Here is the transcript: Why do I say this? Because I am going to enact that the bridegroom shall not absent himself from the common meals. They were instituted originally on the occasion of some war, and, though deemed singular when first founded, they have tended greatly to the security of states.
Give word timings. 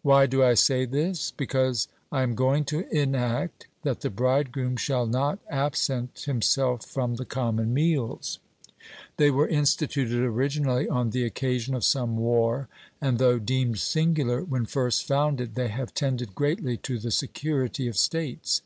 Why 0.00 0.24
do 0.24 0.42
I 0.42 0.54
say 0.54 0.86
this? 0.86 1.30
Because 1.30 1.88
I 2.10 2.22
am 2.22 2.34
going 2.34 2.64
to 2.72 2.88
enact 2.88 3.66
that 3.82 4.00
the 4.00 4.08
bridegroom 4.08 4.78
shall 4.78 5.04
not 5.06 5.40
absent 5.50 6.20
himself 6.20 6.86
from 6.86 7.16
the 7.16 7.26
common 7.26 7.74
meals. 7.74 8.38
They 9.18 9.30
were 9.30 9.46
instituted 9.46 10.22
originally 10.22 10.88
on 10.88 11.10
the 11.10 11.26
occasion 11.26 11.74
of 11.74 11.84
some 11.84 12.16
war, 12.16 12.66
and, 12.98 13.18
though 13.18 13.38
deemed 13.38 13.78
singular 13.78 14.42
when 14.42 14.64
first 14.64 15.06
founded, 15.06 15.54
they 15.54 15.68
have 15.68 15.92
tended 15.92 16.34
greatly 16.34 16.78
to 16.78 16.98
the 16.98 17.10
security 17.10 17.88
of 17.88 17.96
states. 17.98 18.62